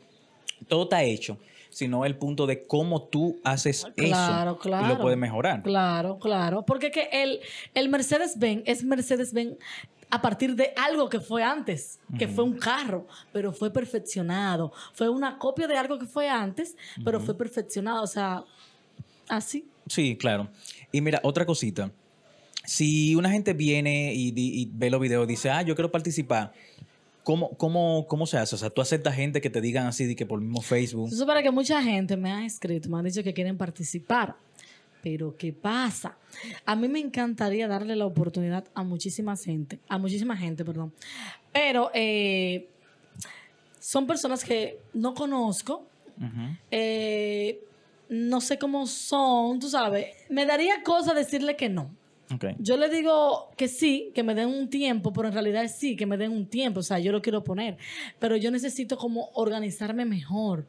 [0.67, 1.37] todo está hecho,
[1.69, 4.85] sino el punto de cómo tú haces Claro, eso claro.
[4.85, 5.61] y lo puedes mejorar.
[5.63, 6.65] Claro, claro.
[6.65, 7.39] Porque que el,
[7.73, 9.57] el Mercedes-Benz es Mercedes-Benz
[10.11, 14.73] a partir de algo que fue antes, que fue un carro, pero fue perfeccionado.
[14.93, 18.01] Fue una copia de algo que fue antes, pero fue perfeccionado.
[18.03, 18.43] O sea,
[19.27, 19.67] así.
[19.87, 20.49] Sí, claro.
[20.91, 21.91] Y mira, otra cosita.
[22.65, 26.53] Si una gente viene y, y ve los videos y dice, ah, yo quiero participar,
[27.29, 28.55] ¿cómo, cómo, ¿cómo se hace?
[28.55, 31.09] O sea, tú aceptas gente que te digan así, de que por el mismo Facebook.
[31.11, 34.35] Eso para que mucha gente me ha escrito, me han dicho que quieren participar.
[35.03, 36.17] Pero ¿qué pasa?
[36.65, 40.91] A mí me encantaría darle la oportunidad a muchísima gente, a muchísima gente, perdón.
[41.53, 42.67] Pero eh,
[43.79, 45.85] son personas que no conozco,
[46.71, 47.63] eh,
[48.09, 50.07] no sé cómo son, tú sabes.
[50.29, 51.91] Me daría cosa decirle que no.
[52.59, 56.05] Yo le digo que sí, que me den un tiempo, pero en realidad sí, que
[56.05, 57.77] me den un tiempo, o sea, yo lo quiero poner,
[58.19, 60.67] pero yo necesito como organizarme mejor.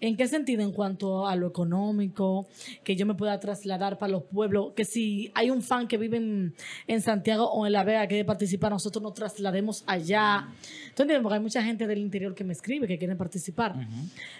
[0.00, 0.62] ¿En qué sentido?
[0.62, 2.46] En cuanto a lo económico,
[2.84, 6.16] que yo me pueda trasladar para los pueblos, que si hay un fan que vive
[6.16, 6.54] en,
[6.86, 10.48] en Santiago o en La Vega que quiere participar, nosotros nos traslademos allá.
[10.94, 11.22] ¿Tú entiendes?
[11.22, 13.74] Porque hay mucha gente del interior que me escribe, que quieren participar.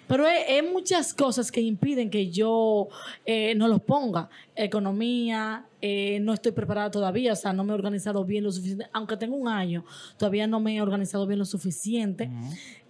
[0.06, 2.88] Pero hay, hay muchas cosas que impiden que yo
[3.26, 4.30] eh, no los ponga.
[4.56, 8.86] Economía, eh, no estoy preparada todavía, o sea, no me he organizado bien lo suficiente.
[8.92, 9.84] Aunque tengo un año,
[10.18, 12.30] todavía no me he organizado bien lo suficiente.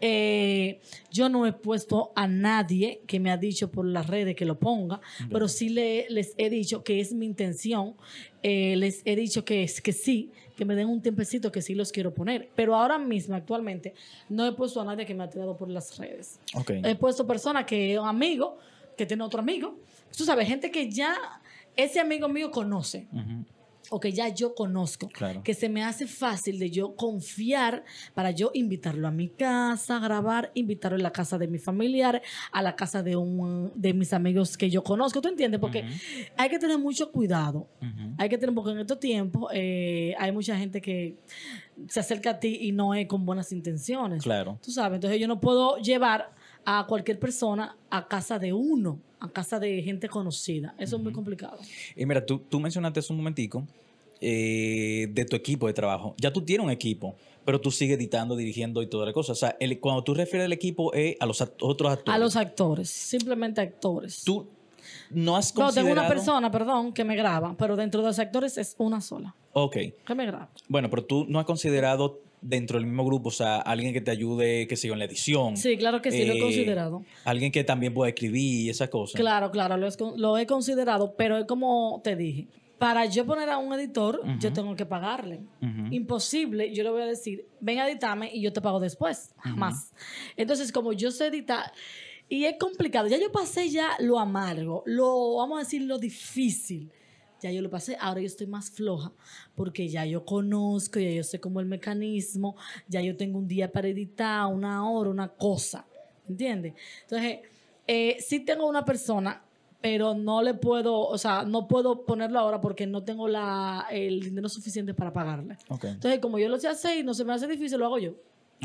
[0.01, 0.81] Eh,
[1.13, 4.59] yo no he puesto a nadie que me ha dicho por las redes que lo
[4.59, 5.01] ponga,
[5.31, 7.95] pero sí le- les he dicho que es mi intención.
[8.43, 11.75] Eh, les he dicho que, es, que sí, que me den un tiempecito que sí
[11.75, 12.49] los quiero poner.
[12.55, 13.95] Pero ahora mismo, actualmente,
[14.29, 16.39] no he puesto a nadie que me ha tirado por las redes.
[16.85, 18.57] He puesto personas que un amigo,
[18.97, 19.77] que tiene otro amigo.
[20.17, 21.17] Tú sabes, gente que ya
[21.77, 23.09] ese amigo mío conoce.
[23.93, 25.43] O que ya yo conozco, Claro.
[25.43, 27.83] que se me hace fácil de yo confiar
[28.15, 32.63] para yo invitarlo a mi casa, grabar, invitarlo a la casa de mis familiares, a
[32.63, 35.59] la casa de un de mis amigos que yo conozco, ¿tú entiendes?
[35.61, 35.85] Porque
[36.37, 37.67] hay que tener mucho cuidado.
[38.17, 41.17] Hay que tener, porque en estos tiempos eh, hay mucha gente que
[41.89, 44.23] se acerca a ti y no es con buenas intenciones.
[44.23, 44.57] Claro.
[44.63, 46.31] Tú sabes, entonces yo no puedo llevar
[46.65, 50.75] a cualquier persona a casa de uno, a casa de gente conocida.
[50.79, 51.59] Eso es muy complicado.
[51.97, 53.67] Y mira, tú, tú mencionaste hace un momentico
[54.21, 56.15] eh, de tu equipo de trabajo.
[56.19, 59.33] Ya tú tienes un equipo, pero tú sigues editando, dirigiendo y toda la cosa.
[59.33, 62.15] O sea, el- cuando tú refieres al equipo es a los act- otros actores.
[62.15, 64.23] A los actores, simplemente actores.
[64.25, 64.47] Tú
[65.11, 66.01] no has No, tengo considerado...
[66.01, 69.77] una persona, perdón, que me graba, pero dentro de los actores es una sola Ok.
[70.07, 70.51] que me graba.
[70.69, 74.11] Bueno, pero tú no has considerado dentro del mismo grupo, o sea, alguien que te
[74.11, 75.57] ayude, que siga en la edición.
[75.57, 77.05] Sí, claro que sí, lo he Eh, considerado.
[77.25, 79.21] Alguien que también pueda escribir y esas cosas.
[79.21, 82.49] Claro, claro, lo, es con- lo he considerado, pero es como te dije.
[82.79, 85.41] Para yo poner a un editor, yo tengo que pagarle.
[85.61, 85.93] Ujú.
[85.93, 89.35] Imposible, yo le voy a decir, ven a editarme y yo te pago después.
[89.37, 89.93] Jamás.
[90.35, 91.71] Entonces, como yo sé editar,
[92.27, 96.91] y es complicado, ya yo pasé ya lo amargo, lo, vamos a decir, lo difícil.
[97.41, 99.13] Ya yo lo pasé, ahora yo estoy más floja,
[99.55, 102.57] porque ya yo conozco, ya yo sé cómo el mecanismo,
[102.89, 105.87] ya yo tengo un día para editar, una hora, una cosa.
[106.29, 106.75] ¿Entiendes?
[107.03, 107.41] Entonces,
[107.87, 109.43] eh, sí tengo una persona,
[109.81, 114.21] pero no le puedo, o sea, no puedo ponerlo ahora porque no tengo la, el
[114.21, 115.57] dinero suficiente para pagarle.
[115.69, 115.85] Ok.
[115.85, 118.15] Entonces, como yo lo sé hacer y no se me hace difícil, lo hago yo.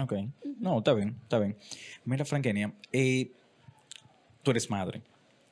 [0.01, 0.13] Ok.
[0.59, 1.57] No, está bien, está bien.
[2.03, 3.31] Mira, Frankenia, eh,
[4.43, 5.01] tú eres madre.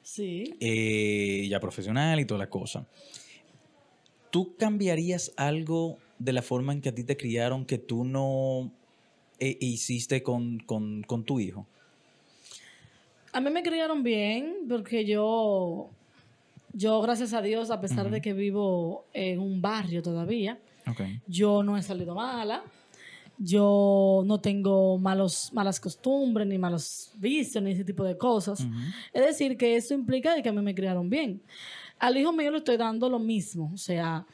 [0.03, 0.55] Sí.
[0.59, 2.85] eh, ya profesional y toda la cosa.
[4.31, 8.71] ¿Tú cambiarías algo de la forma en que a ti te criaron que tú no
[9.39, 11.65] eh, hiciste con, con- con tu hijo?
[13.31, 15.89] A mí me criaron bien porque yo,
[16.73, 20.59] yo gracias a Dios, a pesar de que vivo en un barrio todavía,
[21.27, 22.63] yo no he salido mala.
[23.45, 28.65] Yo no tengo malos, malas costumbres, ni malos vicios, ni ese tipo de cosas.
[29.11, 31.41] Es decir, que eso implica de que a mí me criaron bien.
[31.99, 33.69] Al hijo mío le estoy dando lo mismo.
[33.73, 34.25] O sea,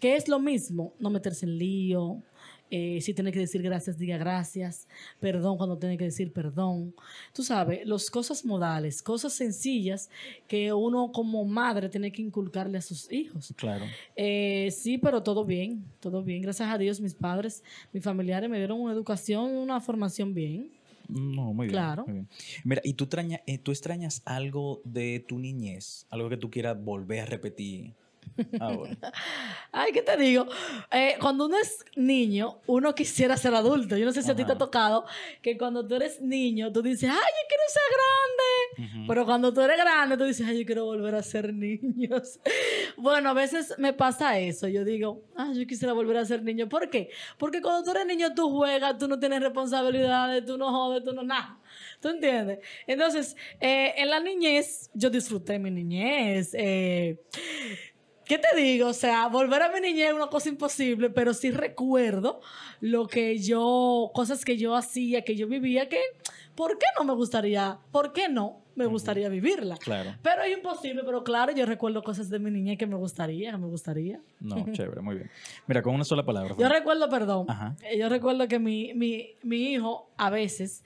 [0.00, 0.94] ¿qué es lo mismo?
[0.98, 2.22] No meterse en lío.
[2.70, 4.88] Eh, si tiene que decir gracias, diga gracias.
[5.20, 6.94] Perdón cuando tiene que decir perdón.
[7.32, 10.10] Tú sabes, las cosas modales, cosas sencillas
[10.48, 13.52] que uno como madre tiene que inculcarle a sus hijos.
[13.56, 13.84] Claro.
[14.16, 16.42] Eh, sí, pero todo bien, todo bien.
[16.42, 20.70] Gracias a Dios, mis padres, mis familiares me dieron una educación una formación bien.
[21.08, 21.72] No, muy bien.
[21.74, 22.04] Claro.
[22.04, 22.28] muy bien.
[22.64, 26.04] Mira, ¿y tú, extraña- eh, tú extrañas algo de tu niñez?
[26.10, 27.94] Algo que tú quieras volver a repetir
[28.60, 28.96] ahora.
[29.72, 30.46] Ay, ¿qué te digo?
[30.90, 33.96] Eh, cuando uno es niño, uno quisiera ser adulto.
[33.96, 35.04] Yo no sé si a ti te ha tocado
[35.42, 39.06] que cuando tú eres niño, tú dices, ay, yo quiero ser grande.
[39.06, 42.38] Pero cuando tú eres grande, tú dices, ay, yo quiero volver a ser niños.
[42.96, 44.68] bueno, a veces me pasa eso.
[44.68, 46.68] Yo digo, ay, yo quisiera volver a ser niño.
[46.68, 47.10] ¿Por qué?
[47.38, 51.12] Porque cuando tú eres niño, tú juegas, tú no tienes responsabilidades, tú no jodes, tú
[51.12, 51.58] no nada.
[52.00, 52.58] ¿Tú entiendes?
[52.86, 56.54] Entonces, eh, en la niñez, yo disfruté mi niñez.
[56.54, 57.18] eh,
[58.26, 58.88] ¿Qué te digo?
[58.88, 62.40] O sea, volver a mi niñez es una cosa imposible, pero sí recuerdo
[62.80, 66.00] lo que yo, cosas que yo hacía, que yo vivía, que,
[66.56, 67.78] ¿por qué no me gustaría?
[67.92, 69.76] ¿Por qué no me gustaría vivirla?
[69.76, 70.14] Claro.
[70.22, 73.58] Pero es imposible, pero claro, yo recuerdo cosas de mi niñez que me gustaría, que
[73.58, 74.20] me gustaría.
[74.40, 75.30] No, chévere, muy bien.
[75.68, 76.56] Mira, con una sola palabra.
[76.58, 77.76] Yo recuerdo, perdón, Ajá.
[77.88, 80.82] eh, yo recuerdo que mi, mi, mi hijo a veces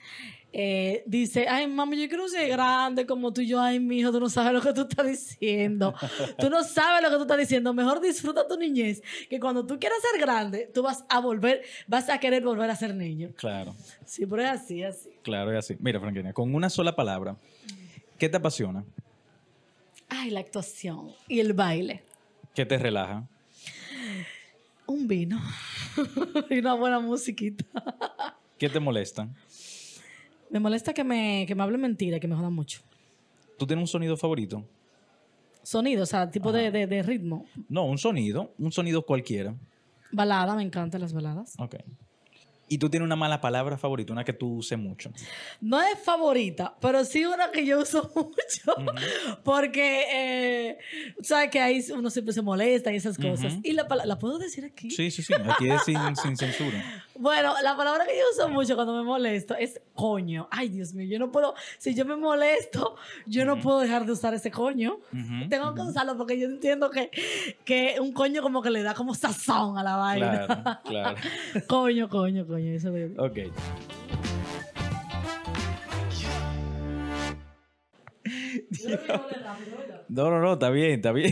[0.53, 3.61] eh, dice, ay, mami, yo quiero ser grande como tú y yo.
[3.61, 5.93] Ay, mi hijo, tú no sabes lo que tú estás diciendo.
[6.39, 7.73] tú no sabes lo que tú estás diciendo.
[7.73, 12.09] Mejor disfruta tu niñez, que cuando tú quieras ser grande, tú vas a volver, vas
[12.09, 13.29] a querer volver a ser niño.
[13.35, 13.73] Claro.
[14.05, 15.09] Sí, pero es así, así.
[15.21, 15.77] Claro, es así.
[15.79, 17.37] Mira, Franquina, con una sola palabra,
[18.17, 18.83] ¿qué te apasiona?
[20.09, 22.03] Ay, la actuación y el baile.
[22.53, 23.23] ¿Qué te relaja?
[24.85, 25.39] Un vino
[26.49, 27.63] y una buena musiquita.
[28.57, 29.29] ¿Qué te molesta?
[30.51, 32.81] Me molesta que me, que me hable mentira, que me jodan mucho.
[33.57, 34.63] ¿Tú tienes un sonido favorito?
[35.63, 37.45] Sonido, o sea, tipo de, de, de ritmo.
[37.69, 39.55] No, un sonido, un sonido cualquiera.
[40.11, 41.53] Balada, me encantan las baladas.
[41.57, 41.75] Ok.
[42.71, 45.11] ¿Y tú tienes una mala palabra favorita, una que tú uses mucho?
[45.59, 49.41] No es favorita, pero sí una que yo uso mucho.
[49.43, 50.77] Porque, eh,
[51.21, 53.55] sabes que ahí uno siempre se molesta y esas cosas.
[53.61, 54.89] Y la palabra, ¿la puedo decir aquí?
[54.89, 55.33] Sí, sí, sí.
[55.33, 57.03] Aquí es sin, sin censura.
[57.19, 60.47] Bueno, la palabra que yo uso mucho cuando me molesto es coño.
[60.49, 64.13] Ay, Dios mío, yo no puedo, si yo me molesto, yo no puedo dejar de
[64.13, 64.99] usar ese coño.
[65.49, 67.11] Tengo que usarlo porque yo entiendo que,
[67.65, 70.45] que un coño como que le da como sazón a la vaina.
[70.45, 71.17] Claro, claro.
[71.67, 72.60] coño, coño, coño.
[72.67, 73.11] Eso es.
[73.17, 73.37] Ok.
[80.09, 81.31] No, no, no, está bien, está bien.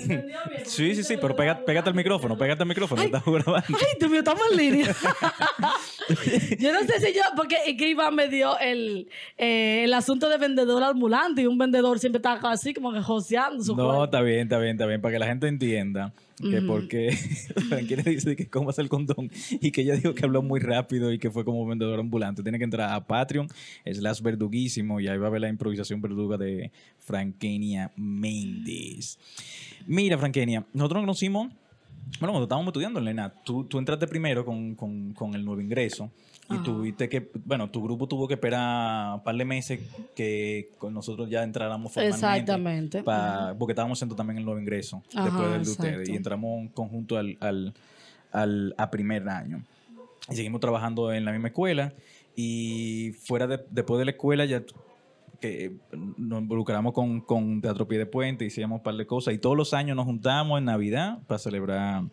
[0.64, 3.68] Sí, sí, sí, pero pega- pégate al micrófono, pégate al micrófono, estás grabando.
[3.68, 4.86] Ay, Dios mío, estamos en línea.
[6.60, 10.30] yo no sé si yo, porque es que Iván me dio el, eh, el asunto
[10.30, 14.06] de vendedor ambulante y un vendedor siempre está así como que joseando su No, cuerpo.
[14.06, 17.12] está bien, está bien, está bien, para que la gente entienda que porque
[17.68, 19.30] Franquina dice que cómo hace el condón
[19.62, 22.44] y que ella dijo que habló muy rápido y que fue como vendedor ambulante.
[22.44, 23.48] Tiene que entrar a Patreon,
[23.86, 29.18] slash verduguísimo, y ahí va a ver la improvisación verduga de Franquenia Méndez.
[29.88, 31.48] Mira, Franquenia, nosotros nos conocimos,
[32.20, 35.62] bueno, cuando estábamos estudiando en Lena, tú, tú entraste primero con, con- con el nuevo
[35.62, 36.12] ingreso.
[36.50, 36.64] Y Ajá.
[36.64, 39.80] tuviste que, bueno, tu grupo tuvo que esperar un par de meses
[40.16, 42.16] que con nosotros ya entráramos formalmente.
[42.26, 43.04] Exactamente.
[43.04, 46.60] Pa- porque estábamos haciendo también el nuevo ingreso Ajá, después del de ustedes y entramos
[46.62, 47.74] en conjunto al, al,
[48.32, 49.64] al- a primer año.
[50.30, 51.94] Y seguimos trabajando en la misma escuela
[52.36, 54.64] y fuera de, después de la escuela ya
[55.40, 55.72] que
[56.18, 59.56] nos involucramos con, con Teatro Pie de Puente, hicimos un par de cosas y todos
[59.56, 62.04] los años nos juntamos en Navidad para celebrar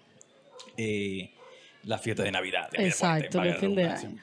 [0.77, 1.31] eh,
[1.87, 2.71] la fiesta de Navidad.
[2.71, 4.17] de Exacto, el fin de año.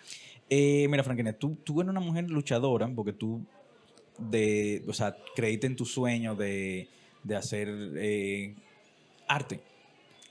[0.50, 3.42] Eh, mira, Franquina, tú, tú eres una mujer luchadora porque tú,
[4.20, 6.88] de, o sea, creíste en tu sueño de,
[7.24, 8.54] de hacer eh,
[9.28, 9.62] arte.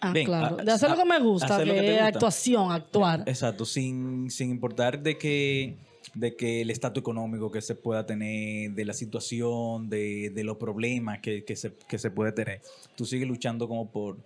[0.01, 0.59] Ah, Ven, claro.
[0.61, 2.07] a- De hacer lo que me gusta, que, que gusta.
[2.07, 3.25] actuación, actuar.
[3.27, 5.77] Exacto, sin, sin importar de que,
[6.15, 10.57] de que el estatus económico que se pueda tener, de la situación, de, de los
[10.57, 12.61] problemas que, que se, que se puede tener.
[12.97, 14.19] Tú sigues luchando como por,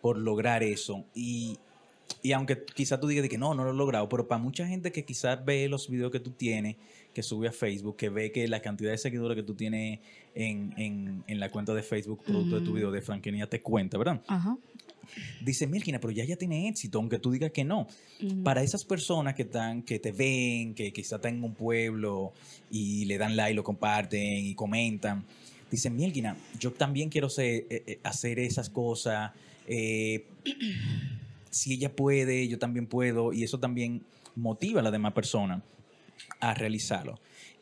[0.00, 1.04] por lograr eso.
[1.14, 1.58] Y,
[2.22, 4.66] y aunque quizás tú digas de que no, no lo he logrado, pero para mucha
[4.66, 6.76] gente que quizás ve los videos que tú tienes,
[7.12, 10.00] que sube a Facebook, que ve que la cantidad de seguidores que tú tienes
[10.34, 13.98] en, en, en la cuenta de Facebook, producto de tu video de Franquenia, te cuenta,
[13.98, 14.20] ¿verdad?
[14.26, 14.56] Ajá.
[15.44, 17.86] Dice, Milkina, pero ya ya tiene éxito, aunque tú digas que no.
[18.42, 22.32] Para esas personas que están, que te ven, que quizás están en un pueblo
[22.70, 25.24] y le dan like, lo comparten y comentan,
[25.70, 29.30] dicen, Milkina, yo también quiero ser- eh, eh, hacer esas cosas.
[29.68, 30.24] eh,
[31.54, 33.32] si ella puede, yo también puedo.
[33.32, 34.02] Y eso también
[34.34, 35.62] motiva a la demás persona
[36.40, 37.18] a realizarlo.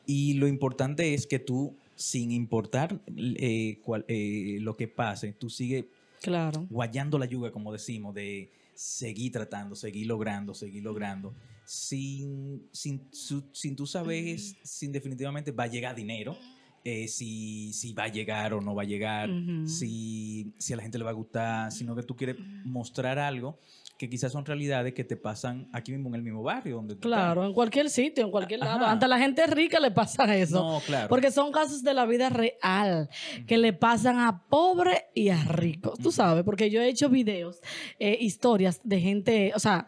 [0.07, 3.79] Y lo importante es que tú, sin importar eh,
[4.09, 5.85] eh, lo que pase, tú sigues
[6.21, 6.67] Claro.
[6.71, 13.45] guayando la yuga, como decimos, de seguir tratando, seguir logrando, seguir logrando, sin, sin, su-
[13.53, 16.37] sin tú sabes, sin definitivamente va a llegar dinero,
[16.85, 19.31] eh, si, si va a llegar o no va a llegar,
[19.67, 23.59] si, si a la gente le va a gustar, sino que tú quieres mostrar algo
[23.99, 27.45] que quizás son realidades que te pasan aquí mismo en el mismo barrio donde Claro,
[27.45, 28.85] en cualquier sitio, en cualquier lado.
[28.85, 30.63] Hasta la gente rica le pasa eso.
[30.63, 31.09] No, claro.
[31.09, 33.09] Porque son casos de la vida real
[33.47, 35.99] que le pasan a pobres y a ricos.
[36.01, 37.61] Tú sabes, porque yo he hecho videos,
[37.99, 39.87] eh, historias de gente, o sea,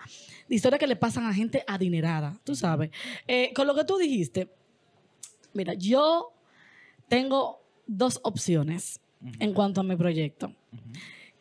[0.49, 2.39] historias que le pasan a gente adinerada.
[2.45, 2.91] Tú sabes.
[3.27, 4.49] Eh, con lo que tú dijiste,
[5.55, 6.33] mira, yo
[7.09, 9.01] tengo dos opciones
[9.41, 10.53] en cuanto a mi proyecto,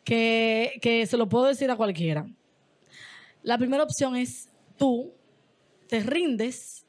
[0.02, 2.26] que, que se lo puedo decir a cualquiera.
[3.44, 5.12] La primera opción es tú
[5.86, 6.84] te rindes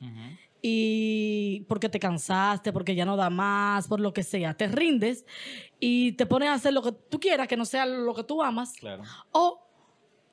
[0.61, 5.25] y porque te cansaste, porque ya no da más, por lo que sea, te rindes
[5.79, 8.41] y te pones a hacer lo que tú quieras, que no sea lo que tú
[8.41, 9.03] amas, Claro.
[9.31, 9.61] o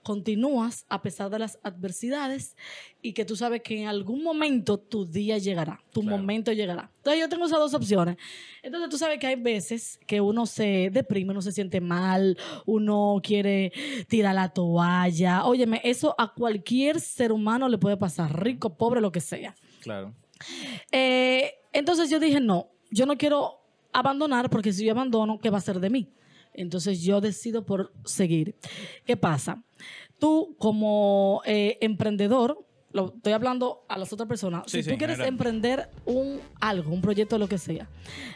[0.02, 2.56] continúas a pesar de las adversidades
[3.00, 6.18] y que tú sabes que en algún momento tu día llegará, tu Claro.
[6.18, 6.90] momento llegará.
[6.98, 8.16] Entonces yo tengo esas dos opciones.
[8.62, 12.36] Entonces tú sabes que hay veces que uno se deprime, uno se siente mal,
[12.66, 13.72] uno quiere
[14.08, 15.44] tirar la toalla.
[15.46, 19.54] Óyeme, eso a cualquier ser humano le puede pasar, rico, pobre, lo que sea.
[19.82, 20.14] Claro.
[20.90, 23.60] Eh, entonces yo dije, no, yo no quiero
[23.92, 26.08] abandonar porque si yo abandono, ¿qué va a ser de mí?
[26.54, 28.54] Entonces yo decido por seguir.
[29.06, 29.62] ¿Qué pasa?
[30.22, 34.62] Tú como eh, emprendedor, lo estoy hablando a las otras personas.
[34.66, 37.88] Sí, si sí, tú quieres emprender un algo, un proyecto, lo que sea,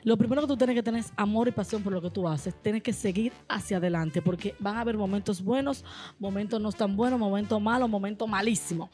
[0.03, 2.27] lo primero que tú tienes que tener es amor y pasión por lo que tú
[2.27, 2.61] haces.
[2.61, 5.85] Tienes que seguir hacia adelante porque van a haber momentos buenos,
[6.19, 8.91] momentos no tan buenos, momentos malos, momentos malísimos.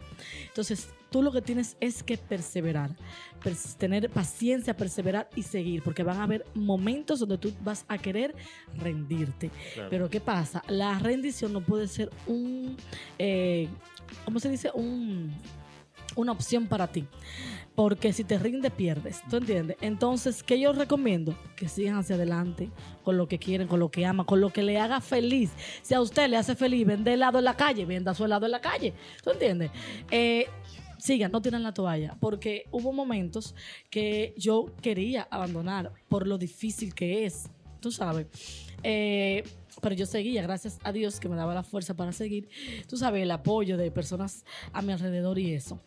[0.48, 2.90] Entonces, tú lo que tienes es que perseverar,
[3.44, 7.98] pers- tener paciencia, perseverar y seguir, porque van a haber momentos donde tú vas a
[7.98, 8.34] querer
[8.78, 9.50] rendirte.
[9.90, 10.64] Pero ¿qué pasa?
[10.66, 12.76] La rendición no puede ser un,
[13.18, 13.68] eh,
[14.24, 14.70] ¿cómo se dice?
[14.74, 15.32] Un,
[16.16, 17.06] una opción para ti.
[17.74, 19.22] Porque si te rinde, pierdes.
[19.30, 19.78] ¿Tú entiendes?
[19.80, 21.34] Entonces, ¿qué yo recomiendo?
[21.56, 22.68] Que sigan hacia adelante
[23.02, 25.50] con lo que quieren, con lo que aman, con lo que le haga feliz.
[25.80, 28.52] Si a usted le hace feliz vender helado en la calle, venda su helado en
[28.52, 28.92] la calle.
[29.24, 29.70] ¿Tú entiendes?
[30.10, 30.48] Eh,
[31.02, 33.54] sigan, no tiren la toalla, porque hubo momentos
[33.90, 37.50] que yo quería abandonar por lo difícil que es,
[37.80, 38.26] tú sabes.
[38.84, 39.42] Eh,
[39.80, 42.48] pero yo seguía, gracias a Dios que me daba la fuerza para seguir.
[42.88, 45.80] Tú sabes, el apoyo de personas a mi alrededor y eso.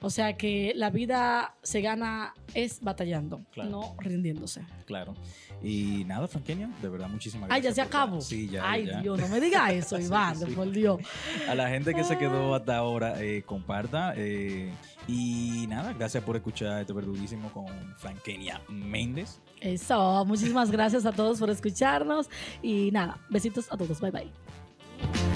[0.00, 3.70] O sea que la vida se gana es batallando, Claro.
[3.70, 4.62] no rindiéndose.
[4.86, 5.14] Claro.
[5.62, 7.76] Y nada, Franquenia, de verdad, muchísimas Ay, gracias.
[7.76, 8.20] ya se acabó.
[8.20, 8.68] Sí, ya.
[8.70, 9.00] Ay, ya.
[9.00, 10.46] Dios, no me diga eso, Iván, sí.
[10.54, 11.00] por Dios.
[11.48, 14.14] A la gente que se quedó hasta ahora, eh, comparta.
[14.16, 14.72] eh,
[15.08, 17.66] y nada, gracias por escuchar este verduguísimo con
[17.96, 19.40] Franquenia Méndez.
[19.62, 22.28] Eso, muchísimas gracias a todos por escucharnos
[22.62, 25.31] y nada, besitos a todos, bye bye.